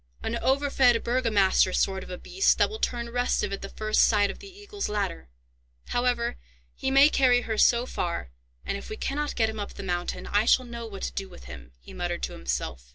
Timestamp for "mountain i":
9.83-10.45